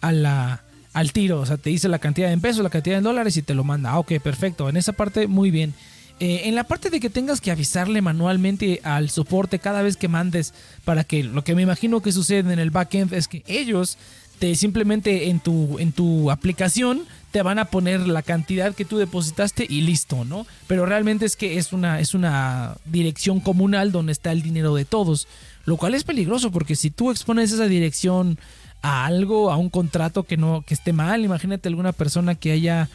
[0.00, 1.40] a la, al tiro.
[1.40, 3.64] O sea, te dice la cantidad en pesos, la cantidad en dólares y te lo
[3.64, 3.90] manda.
[3.90, 4.68] Ah, ok, perfecto.
[4.68, 5.74] En esa parte, muy bien.
[6.18, 10.08] Eh, en la parte de que tengas que avisarle manualmente al soporte cada vez que
[10.08, 10.54] mandes
[10.86, 13.98] para que lo que me imagino que sucede en el backend es que ellos
[14.38, 18.96] te simplemente en tu, en tu aplicación te van a poner la cantidad que tú
[18.96, 20.46] depositaste y listo, ¿no?
[20.66, 24.84] Pero realmente es que es una, es una dirección comunal donde está el dinero de
[24.84, 25.28] todos.
[25.64, 28.38] Lo cual es peligroso porque si tú expones esa dirección
[28.82, 32.88] a algo, a un contrato que no que esté mal, imagínate alguna persona que haya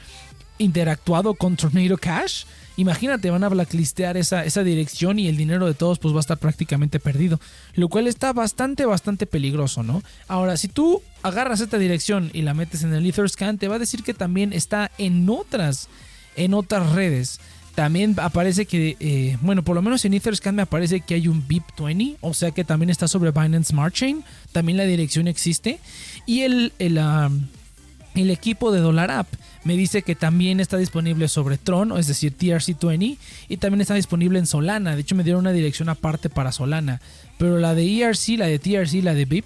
[0.58, 2.46] interactuado con Tornado Cash,
[2.78, 6.22] imagínate, van a blacklistear esa, esa dirección y el dinero de todos pues va a
[6.22, 7.40] estar prácticamente perdido,
[7.76, 10.04] lo cual está bastante, bastante peligroso, ¿no?
[10.28, 13.80] Ahora, si tú agarras esta dirección y la metes en el Etherscan, te va a
[13.80, 15.90] decir que también está en otras,
[16.36, 17.40] en otras redes.
[17.76, 21.48] También aparece que, eh, bueno, por lo menos en Etherscan me aparece que hay un
[21.48, 25.80] BIP20, o sea que también está sobre Binance Smart Chain, también la dirección existe.
[26.26, 27.00] Y el, el,
[28.16, 29.28] el equipo de DollarApp
[29.64, 33.18] me dice que también está disponible sobre Tron, es decir, TRC20,
[33.50, 34.96] y también está disponible en Solana.
[34.96, 37.02] De hecho, me dieron una dirección aparte para Solana.
[37.38, 39.46] Pero la de ERC, la de TRC, la de BIP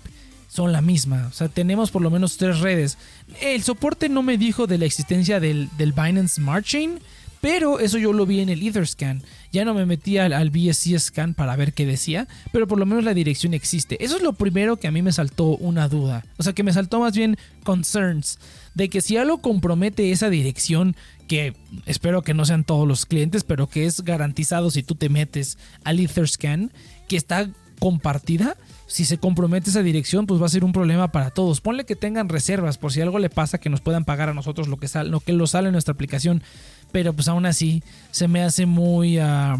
[0.49, 1.27] son la misma.
[1.29, 2.97] O sea, tenemos por lo menos tres redes.
[3.41, 6.99] El soporte no me dijo de la existencia del, del Binance Smart Chain
[7.45, 9.21] pero eso yo lo vi en el Etherscan.
[9.55, 13.05] Ya no me metí al, BSC scan para ver qué decía, pero por lo menos
[13.05, 14.03] la dirección existe.
[14.03, 16.25] Eso es lo primero que a mí me saltó una duda.
[16.35, 18.37] O sea, que me saltó más bien concerns.
[18.73, 20.97] De que si algo compromete esa dirección,
[21.29, 21.53] que
[21.85, 25.57] espero que no sean todos los clientes, pero que es garantizado si tú te metes
[25.85, 26.73] al Etherscan,
[27.07, 27.47] que está
[27.79, 31.61] compartida, si se compromete esa dirección, pues va a ser un problema para todos.
[31.61, 34.67] Ponle que tengan reservas por si algo le pasa que nos puedan pagar a nosotros
[34.67, 36.43] lo que sale, lo que lo sale en nuestra aplicación
[36.91, 39.57] pero pues aún así se me hace muy, ah,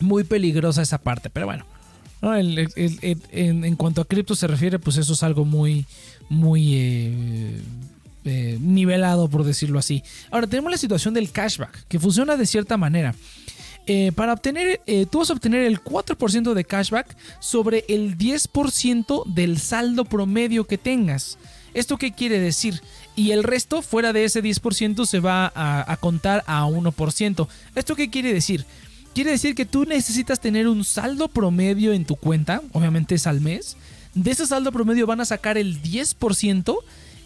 [0.00, 1.30] muy peligrosa esa parte.
[1.30, 1.64] Pero bueno,
[2.22, 5.86] en, cuanto a cripto se refiere, pues eso es algo muy,
[6.28, 7.60] muy eh,
[8.24, 10.02] eh, nivelado, por decirlo así.
[10.30, 13.14] Ahora tenemos la situación del cashback, que funciona de cierta manera.
[13.88, 19.58] Eh, para obtener, tú vas a obtener el 4% de cashback sobre el 10% del
[19.60, 21.38] saldo promedio que tengas.
[21.72, 22.80] ¿Esto qué quiere decir?
[23.16, 27.48] Y el resto fuera de ese 10% se va a, contar a 1%.
[27.74, 28.66] ¿Esto qué quiere decir?
[29.14, 33.40] Quiere decir que tú necesitas tener un saldo promedio en tu cuenta, obviamente es al
[33.40, 33.78] mes.
[34.14, 36.76] De ese saldo promedio van a sacar el 10%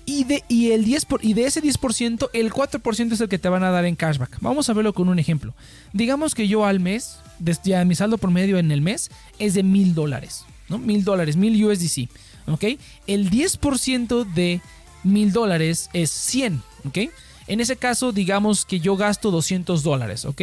[0.07, 3.49] y de, y el 10 y de ese 10% el 4% es el que te
[3.49, 4.39] van a dar en cashback.
[4.41, 5.55] Vamos a verlo con un ejemplo.
[5.93, 7.19] Digamos que yo al mes,
[7.65, 10.79] ya mi saldo promedio en el mes es de mil dólares, ¿no?
[10.79, 12.09] Mil dólares, mil USDC,
[12.47, 12.65] ¿ok?
[13.09, 14.61] El 10% de
[15.03, 16.99] mil dólares es 100, ¿ok?
[17.47, 20.43] En ese caso, digamos que yo gasto 200 dólares, ¿ok?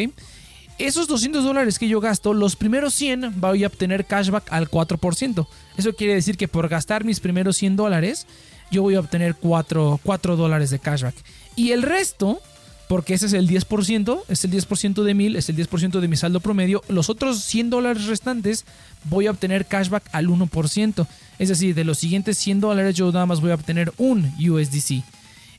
[0.78, 5.48] Esos 200 dólares que yo gasto, los primeros 100 voy a obtener cashback al 4%.
[5.76, 8.28] Eso quiere decir que por gastar mis primeros 100 dólares,
[8.70, 11.16] yo voy a obtener 4, 4 dólares de cashback.
[11.56, 12.42] Y el resto
[12.88, 16.16] porque ese es el 10%, es el 10% de 1000, es el 10% de mi
[16.16, 16.82] saldo promedio.
[16.88, 18.66] Los otros 100 dólares restantes
[19.06, 21.08] voy a obtener cashback al 1%.
[21.40, 25.04] Es decir, de los siguientes 100 dólares yo nada más voy a obtener un USDC.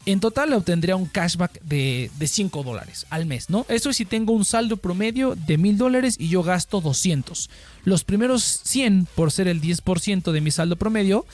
[0.07, 3.67] En total obtendría un cashback de, de 5 dólares al mes, ¿no?
[3.69, 7.51] Eso es si tengo un saldo promedio de 1000 dólares y yo gasto 200.
[7.85, 11.27] Los primeros 100, por ser el 10% de mi saldo promedio,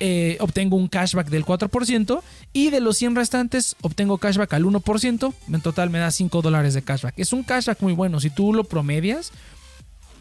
[0.00, 2.20] eh, obtengo un cashback del 4%
[2.52, 5.34] y de los 100 restantes obtengo cashback al 1%.
[5.52, 7.14] En total me da 5 dólares de cashback.
[7.18, 8.20] Es un cashback muy bueno.
[8.20, 9.32] Si tú lo promedias,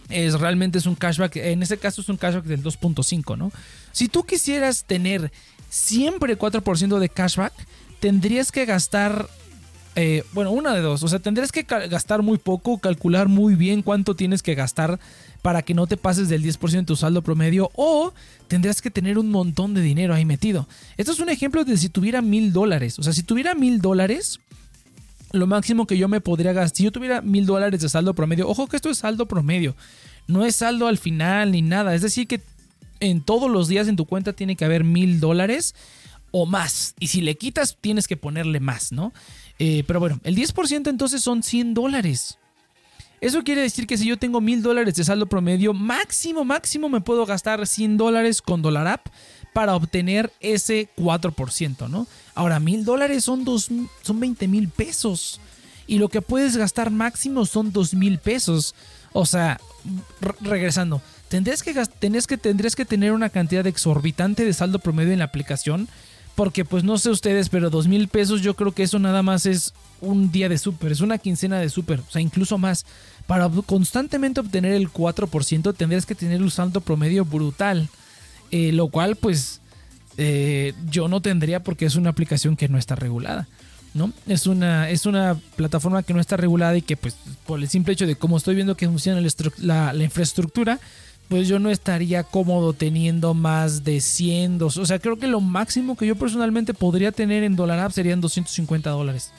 [0.09, 1.35] es realmente es un cashback.
[1.37, 3.51] En este caso es un cashback del 2.5, ¿no?
[3.91, 5.31] Si tú quisieras tener
[5.69, 7.53] siempre 4% de cashback,
[7.99, 9.29] tendrías que gastar
[9.99, 11.01] eh, bueno, una de dos.
[11.01, 14.99] O sea, tendrías que gastar muy poco, calcular muy bien cuánto tienes que gastar
[15.41, 17.71] para que no te pases del 10% de tu saldo promedio.
[17.73, 18.13] O
[18.47, 20.67] tendrías que tener un montón de dinero ahí metido.
[20.97, 22.99] Esto es un ejemplo de si tuviera mil dólares.
[22.99, 24.39] O sea, si tuviera mil dólares,
[25.31, 28.47] lo máximo que yo me podría gastar, si yo tuviera mil dólares de saldo promedio,
[28.47, 29.75] ojo que esto es saldo promedio.
[30.27, 31.95] No es saldo al final ni nada.
[31.95, 32.41] Es decir, que
[32.99, 35.73] en todos los días en tu cuenta tiene que haber mil dólares
[36.31, 36.95] o más.
[36.99, 39.13] Y si le quitas, tienes que ponerle más, ¿no?
[39.59, 42.37] Eh, pero bueno, el 10% entonces son 100 dólares.
[43.19, 47.01] Eso quiere decir que si yo tengo 1000 dólares de saldo promedio, máximo, máximo me
[47.01, 49.07] puedo gastar 100 dólares con Dollar App
[49.53, 52.05] para obtener ese 4%, ¿no?
[52.35, 55.41] Ahora, 1000 dólares son, son 20 mil pesos.
[55.87, 58.75] Y lo que puedes gastar máximo son 2 mil pesos.
[59.13, 59.59] O sea,
[60.41, 65.25] regresando, tendrías que, que, tendrías que tener una cantidad exorbitante de saldo promedio en la
[65.25, 65.87] aplicación
[66.37, 69.47] porque pues no sé ustedes, pero dos mil pesos yo creo que eso nada más
[69.47, 72.85] es un día de súper, es una quincena de súper, o sea, incluso más.
[73.25, 77.89] Para constantemente obtener el 4% tendrías que tener un saldo promedio brutal,
[78.51, 79.61] eh, lo cual pues
[80.17, 83.47] eh, yo no tendría porque es una aplicación que no está regulada.
[83.95, 84.13] ¿no?
[84.27, 87.15] Es una, es una plataforma que no está regulada y que pues
[87.47, 90.79] por el simple hecho de cómo estoy viendo que funciona la, la infraestructura,
[91.27, 95.97] pues yo no estaría cómodo teniendo más de 100, o sea, creo que lo máximo
[95.97, 99.31] que yo personalmente podría tener en Dollar App serían 250 dólares.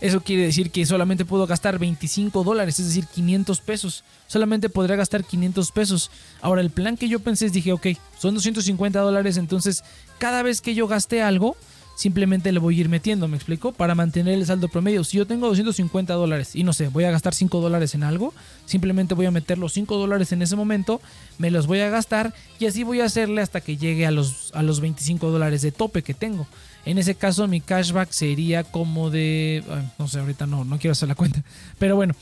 [0.00, 4.04] Eso quiere decir que solamente puedo gastar 25 dólares, es decir, 500 pesos.
[4.26, 6.10] Solamente podría gastar 500 pesos.
[6.42, 7.86] Ahora, el plan que yo pensé es, dije, ok,
[8.18, 9.84] son 250 dólares, entonces
[10.18, 11.56] cada vez que yo gaste algo,
[11.96, 13.72] simplemente le voy a ir metiendo, ¿me explico?
[13.72, 15.02] Para mantener el saldo promedio.
[15.02, 18.34] Si yo tengo 250 dólares y no sé, voy a gastar 5 dólares en algo,
[18.66, 21.00] simplemente voy a meter los 5 dólares en ese momento,
[21.38, 24.52] me los voy a gastar y así voy a hacerle hasta que llegue a los,
[24.54, 26.46] a los 25 dólares de tope que tengo.
[26.84, 29.64] En ese caso mi cashback sería como de...
[29.98, 31.42] No sé, ahorita no, no quiero hacer la cuenta.
[31.78, 32.14] Pero bueno,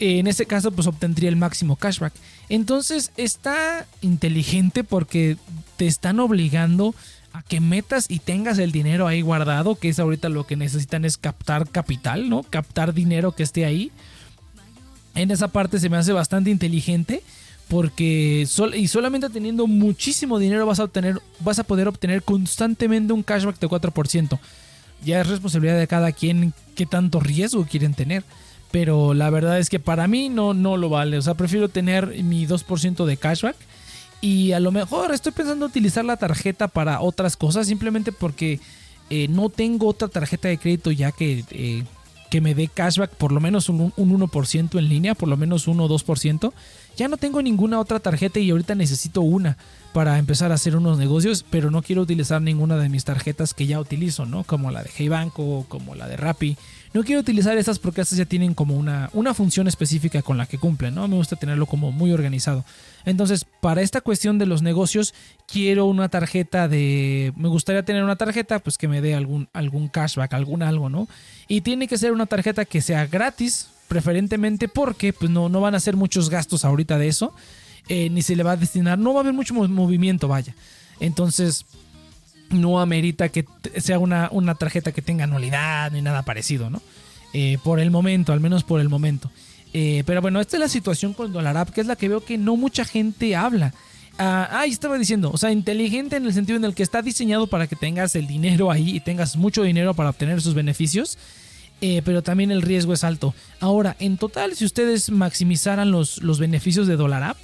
[0.00, 2.12] en ese caso pues obtendría el máximo cashback.
[2.48, 5.36] Entonces está inteligente porque
[5.76, 6.96] te están obligando
[7.48, 11.16] que metas y tengas el dinero ahí guardado, que es ahorita lo que necesitan es
[11.16, 12.42] captar capital, ¿no?
[12.42, 13.90] Captar dinero que esté ahí.
[15.14, 17.22] En esa parte se me hace bastante inteligente
[17.68, 23.22] porque y solamente teniendo muchísimo dinero vas a obtener vas a poder obtener constantemente un
[23.22, 24.38] cashback de 4%.
[25.04, 28.24] Ya es responsabilidad de cada quien qué tanto riesgo quieren tener.
[28.70, 31.18] Pero la verdad es que para mí no, no lo vale.
[31.18, 33.56] O sea, prefiero tener mi 2% de cashback
[34.20, 38.60] y a lo mejor estoy pensando utilizar la tarjeta para otras cosas, simplemente porque
[39.08, 41.84] eh, no tengo otra tarjeta de crédito ya que, eh,
[42.30, 45.66] que me dé cashback por lo menos un, un 1% en línea, por lo menos
[45.68, 46.52] 1 o 2%.
[46.96, 49.56] Ya no tengo ninguna otra tarjeta y ahorita necesito una
[49.92, 53.66] para empezar a hacer unos negocios, pero no quiero utilizar ninguna de mis tarjetas que
[53.66, 54.44] ya utilizo, ¿no?
[54.44, 56.56] Como la de Hey Banco, como la de Rappi.
[56.92, 60.46] No quiero utilizar esas porque estas ya tienen como una, una función específica con la
[60.46, 61.06] que cumplen, ¿no?
[61.06, 62.64] Me gusta tenerlo como muy organizado.
[63.04, 65.14] Entonces, para esta cuestión de los negocios,
[65.46, 67.32] quiero una tarjeta de...
[67.36, 71.06] Me gustaría tener una tarjeta pues que me dé algún, algún cashback, algún algo, ¿no?
[71.46, 75.76] Y tiene que ser una tarjeta que sea gratis, preferentemente porque pues no, no van
[75.76, 77.32] a ser muchos gastos ahorita de eso.
[77.88, 80.54] Eh, ni se le va a destinar, no va a haber mucho movimiento, vaya.
[81.00, 81.64] Entonces,
[82.50, 83.44] no amerita que
[83.78, 86.82] sea una, una tarjeta que tenga anualidad ni nada parecido, ¿no?
[87.32, 89.30] Eh, por el momento, al menos por el momento.
[89.72, 92.38] Eh, pero bueno, esta es la situación con App, que es la que veo que
[92.38, 93.72] no mucha gente habla.
[94.18, 97.46] Ah, ah, estaba diciendo, o sea, inteligente en el sentido en el que está diseñado
[97.46, 101.16] para que tengas el dinero ahí y tengas mucho dinero para obtener sus beneficios.
[101.82, 103.34] Eh, pero también el riesgo es alto.
[103.58, 107.38] Ahora, en total, si ustedes maximizaran los, los beneficios de App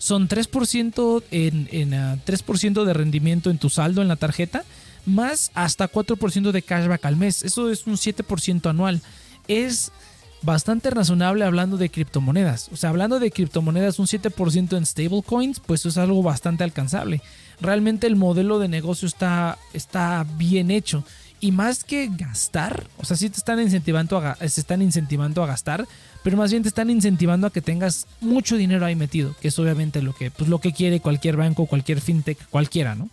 [0.00, 4.64] son 3% en, en 3% ah, de rendimiento en tu saldo en la tarjeta,
[5.04, 7.44] más hasta 4% de cashback al mes.
[7.44, 9.02] Eso es un 7% anual.
[9.46, 9.92] Es
[10.40, 12.70] bastante razonable hablando de criptomonedas.
[12.72, 17.20] O sea, hablando de criptomonedas, un 7% en stablecoins, pues es algo bastante alcanzable.
[17.60, 21.04] Realmente el modelo de negocio está, está bien hecho.
[21.42, 25.86] y más que gastar, o sea, sí te están incentivando se están incentivando a gastar,
[26.22, 29.58] pero más bien te están incentivando a que tengas mucho dinero ahí metido, que es
[29.58, 33.08] obviamente lo que, pues, lo que quiere cualquier banco, cualquier fintech, cualquiera, ¿no?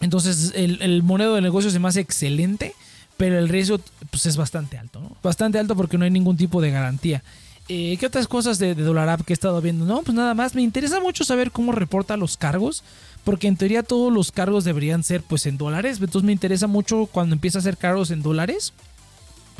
[0.00, 2.74] Entonces el, el de negocio se me hace excelente,
[3.16, 5.16] pero el riesgo pues, es bastante alto, ¿no?
[5.22, 7.22] Bastante alto porque no hay ningún tipo de garantía.
[7.68, 9.84] Eh, ¿Qué otras cosas de, de DollarApp que he estado viendo?
[9.84, 10.56] No, pues nada más.
[10.56, 12.82] Me interesa mucho saber cómo reporta los cargos.
[13.22, 15.98] Porque en teoría todos los cargos deberían ser pues en dólares.
[16.00, 18.72] Entonces me interesa mucho cuando empieza a hacer cargos en dólares.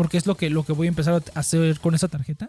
[0.00, 2.48] Porque es lo que, lo que voy a empezar a hacer con esa tarjeta.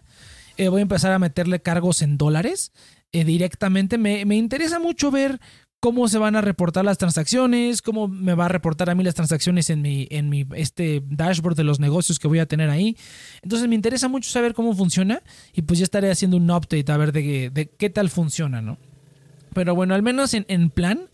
[0.55, 2.71] Eh, voy a empezar a meterle cargos en dólares
[3.11, 3.97] eh, directamente.
[3.97, 5.41] Me, me interesa mucho ver
[5.81, 9.15] cómo se van a reportar las transacciones, cómo me va a reportar a mí las
[9.15, 12.95] transacciones en mi, en mi este dashboard de los negocios que voy a tener ahí.
[13.41, 16.95] Entonces me interesa mucho saber cómo funciona y pues ya estaré haciendo un update a
[16.95, 18.77] ver de, de qué tal funciona, ¿no?
[19.53, 21.09] Pero bueno, al menos en, plan,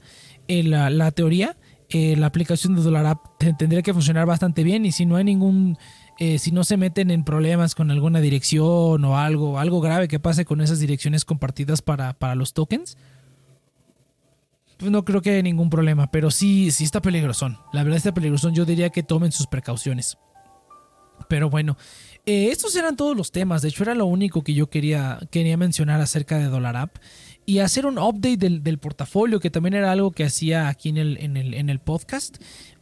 [0.48, 1.58] en la, teoría,
[1.90, 3.26] eh, la aplicación de DollarApp
[3.58, 5.80] tendría que funcionar bastante bien y si no hay ningún...
[6.20, 10.20] Eh, si no se meten en problemas con alguna dirección o algo, algo grave que
[10.20, 12.98] pase con esas direcciones compartidas para, para los tokens,
[14.78, 17.60] pues no creo que haya ningún problema, pero sí, sí está peligrosón.
[17.74, 18.54] La verdad está peligrosón.
[18.54, 20.18] Yo diría que tomen sus precauciones.
[21.28, 21.78] Pero bueno,
[22.26, 23.62] eh, estos eran todos los temas.
[23.62, 26.98] De hecho, era lo único que yo quería, quería mencionar acerca de DollarApp.
[27.46, 31.18] Y hacer un update del, portafolio, que también era algo que hacía aquí en el,
[31.18, 32.38] en el, en el podcast.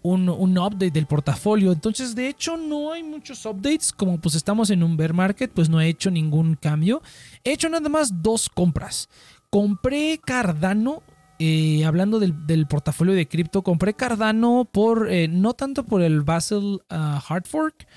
[0.07, 1.71] Un, un, update del portafolio.
[1.71, 3.91] Entonces, de hecho, no hay muchos updates.
[3.91, 7.01] Como pues estamos en un bear market, pues no he hecho ningún cambio.
[7.43, 9.09] He hecho nada más dos compras.
[9.49, 11.01] Compré Cardano
[11.39, 16.81] eh, hablando del, portafolio de cripto, compré Cardano por, eh, no tanto por el Basel
[16.89, 17.87] uh, Hard Fork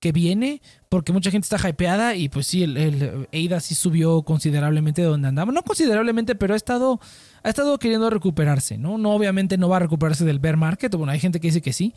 [0.00, 4.22] que viene, porque mucha gente está hypeada y pues sí, el, el ADA sí subió
[4.22, 5.52] considerablemente de donde andaba.
[5.52, 7.00] No considerablemente, pero ha estado,
[7.42, 8.98] ha estado queriendo recuperarse, ¿no?
[8.98, 11.72] No, obviamente no va a recuperarse del bear market, bueno, hay gente que dice que
[11.72, 11.94] sí.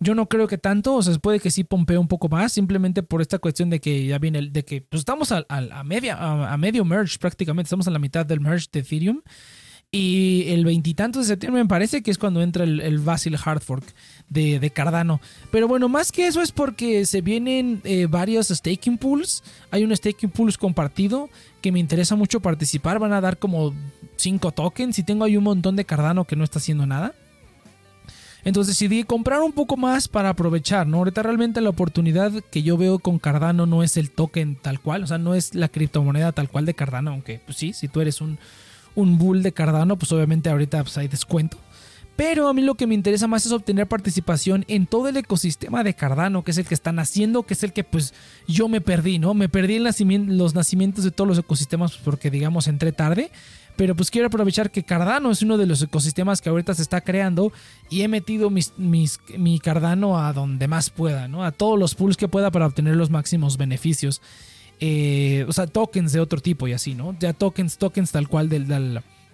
[0.00, 3.02] Yo no creo que tanto, o sea, puede que sí pompee un poco más, simplemente
[3.02, 5.44] por esta cuestión de que ya viene, el, de que pues estamos a,
[5.84, 9.22] media, a medio merge prácticamente, estamos a la mitad del merge de Ethereum.
[9.90, 13.84] Y el veintitantos de septiembre me parece que es cuando entra el, el Basil Hardfork
[14.28, 15.18] de, de, Cardano.
[15.50, 19.42] Pero bueno, más que eso es porque se vienen eh, varios staking pools.
[19.70, 21.30] Hay un staking pools compartido
[21.62, 22.98] que me interesa mucho participar.
[22.98, 23.74] Van a dar como
[24.18, 27.14] 5 tokens y tengo ahí un montón de Cardano que no está haciendo nada.
[28.44, 30.98] Entonces decidí comprar un poco más para aprovechar, ¿no?
[30.98, 35.02] Ahorita realmente la oportunidad que yo veo con Cardano no es el token tal cual,
[35.02, 38.00] o sea, no es la criptomoneda tal cual de Cardano, aunque pues sí, si tú
[38.00, 38.38] eres un
[38.98, 41.56] un bull de Cardano, pues obviamente ahorita pues, hay descuento.
[42.16, 45.84] Pero a mí lo que me interesa más es obtener participación en todo el ecosistema
[45.84, 48.12] de Cardano, que es el que están haciendo, que es el que pues
[48.48, 49.34] yo me perdí, ¿no?
[49.34, 53.30] Me perdí los nacimientos de todos los ecosistemas pues, porque digamos entré tarde.
[53.78, 57.00] Pero pues quiero aprovechar que Cardano es uno de los ecosistemas que ahorita se está
[57.00, 57.52] creando
[57.88, 61.44] y he metido mi Cardano a donde más pueda, ¿no?
[61.44, 64.20] A todos los pools que pueda para obtener los máximos beneficios.
[64.80, 67.16] Eh, o sea, tokens de otro tipo y así, ¿no?
[67.20, 68.66] Ya tokens, tokens tal cual del,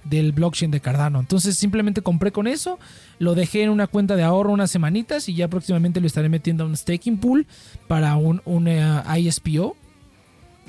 [0.05, 1.21] del, blockchain de Cardano.
[1.21, 2.79] Entonces simplemente compré con eso,
[3.19, 6.65] lo dejé en una cuenta de ahorro unas semanitas y ya próximamente lo estaré metiendo
[6.65, 7.47] a un staking pool
[7.89, 9.75] para un, un eh, ISPO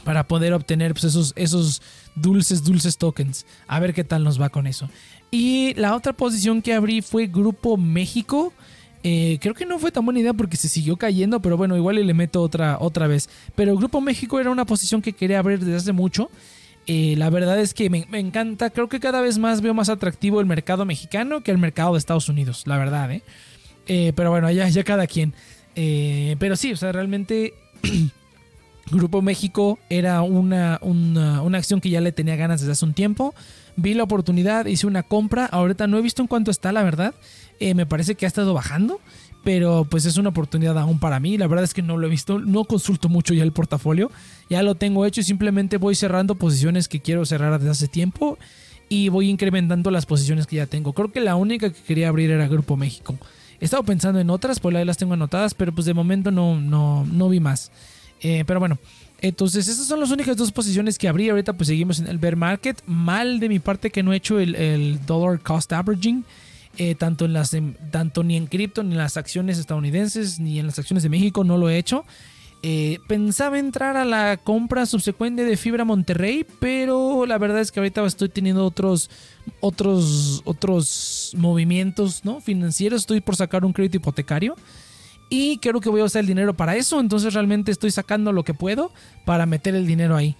[0.04, 1.82] para poder obtener pues, esos, esos
[2.15, 3.45] dulces, dulces tokens.
[3.67, 4.89] A ver qué tal nos va con eso.
[5.32, 8.54] Y la otra posición que abrí fue Grupo México.
[9.04, 11.95] Eh, creo que no fue tan buena idea porque se siguió cayendo, pero bueno, igual
[11.95, 13.30] le meto otra, otra vez.
[13.56, 16.30] Pero Grupo México era una posición que quería abrir desde hace mucho.
[16.88, 20.39] Eh, la verdad es que me, encanta, creo que cada vez más veo más atractivo
[20.39, 23.23] el mercado mexicano que el mercado de Estados Unidos, la verdad, ¿eh?
[23.88, 25.34] eh pero bueno, ya, ya cada quien.
[25.75, 27.56] pero sí, o sea, realmente
[28.91, 32.93] Grupo México era una, una, una acción que ya le tenía ganas desde hace un
[32.93, 33.34] tiempo.
[33.78, 35.45] Vi la oportunidad, hice una compra.
[35.45, 37.15] Ahorita no he visto en cuánto está, la verdad.
[37.60, 39.02] Eh, me parece que ha estado bajando,
[39.43, 41.38] pero pues es una oportunidad aún para mí.
[41.38, 44.12] La verdad es que no lo he visto, no consulto mucho ya el portafolio,
[44.50, 48.38] ya lo tengo hecho y simplemente voy cerrando posiciones que quiero cerrar desde hace tiempo
[48.88, 50.93] y voy incrementando las posiciones que ya tengo.
[50.93, 53.17] Creo que la única que quería abrir era Grupo México.
[53.60, 56.60] He estado pensando en otras, por ahí las tengo anotadas, pero pues de momento no,
[56.60, 57.71] no, no vi más.
[58.21, 58.80] Eh, pero bueno,
[59.21, 61.30] entonces esas son las únicas dos posiciones que abrí.
[61.30, 62.82] Ahorita pues seguimos en el bear market.
[62.86, 66.24] Mal de mi parte que no he hecho el, el dollar cost averaging.
[66.78, 67.55] Eh, tanto, en las,
[67.91, 71.43] tanto ni en cripto, ni en las acciones estadounidenses, ni en las acciones de México,
[71.43, 72.03] no lo he hecho.
[72.63, 77.80] Eh, pensaba entrar a la compra subsecuente de Fibra Monterrey, pero la verdad es que
[77.80, 79.09] ahorita estoy teniendo otros,
[79.61, 82.41] otros, otros movimientos ¿no?
[82.41, 83.01] financieros.
[83.01, 84.55] Estoy por sacar un crédito hipotecario
[85.30, 86.99] y creo que voy a usar el dinero para eso.
[86.99, 88.91] Entonces realmente estoy sacando lo que puedo
[89.26, 90.36] para meter el dinero ahí.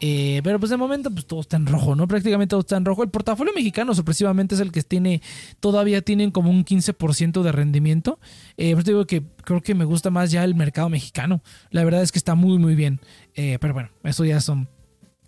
[0.00, 2.06] Eh, pero pues de momento pues todo está en rojo, ¿no?
[2.06, 3.02] Prácticamente todo está en rojo.
[3.02, 5.22] El portafolio mexicano sorpresivamente es el que tiene,
[5.60, 8.18] todavía tienen como un 15% de rendimiento.
[8.56, 11.42] Eh, pues digo que creo que me gusta más ya el mercado mexicano.
[11.70, 13.00] La verdad es que está muy muy bien.
[13.34, 14.68] Eh, pero bueno, eso ya son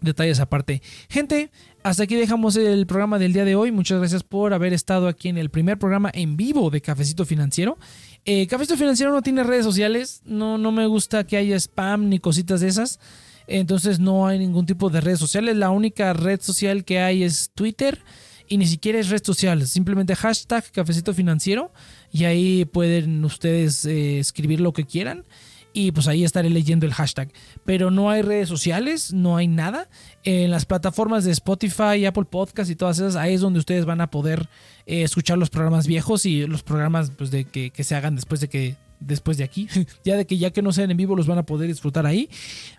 [0.01, 0.83] detalles aparte.
[1.09, 1.51] Gente,
[1.83, 3.73] hasta aquí dejamos el programa del día de hoy.
[3.73, 7.79] Muchas gracias por haber estado aquí en el primer programa en vivo de Cafecito Financiero.
[8.25, 10.23] Eh, Cafecito Financiero no tiene redes sociales.
[10.25, 13.01] No, no me gusta que haya spam ni cositas de esas.
[13.47, 15.57] Entonces no hay ningún tipo de redes sociales.
[15.57, 18.03] La única red social que hay es Twitter.
[18.47, 19.67] Y ni siquiera es red social.
[19.67, 21.73] Simplemente hashtag Cafecito Financiero.
[22.13, 25.25] Y ahí pueden ustedes eh, escribir lo que quieran
[25.73, 27.33] y pues ahí estaré leyendo el hashtag.
[27.65, 29.89] Pero no hay redes sociales, no hay nada.
[30.25, 34.01] En las plataformas de Spotify, Apple Podcast y todas esas, ahí es donde ustedes van
[34.01, 34.49] a poder
[34.87, 38.41] eh, escuchar los programas viejos y los programas pues, de que, que se hagan después
[38.41, 39.69] de que después de aquí.
[40.05, 42.29] ya de que ya que no sean en vivo los van a poder disfrutar ahí.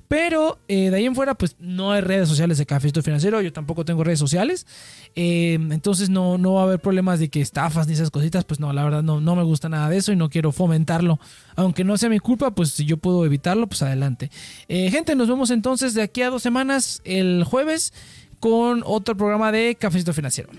[0.08, 3.42] Pero eh, de ahí en fuera, pues no hay redes sociales de Cafecito Financiero.
[3.42, 4.68] Yo tampoco tengo redes sociales.
[5.16, 8.44] Eh, entonces no, no va a haber problemas de que estafas ni esas cositas.
[8.44, 11.20] Pues no, la verdad no, no me gusta nada de eso y no quiero fomentarlo.
[11.56, 14.32] Aunque no sea mi culpa, pues si yo puedo evitarlo, pues adelante.
[14.68, 17.94] Eh, gente, nos vemos entonces de aquí a dos semanas, el jueves,
[18.42, 20.50] con otro programa de Cafecito Financiero.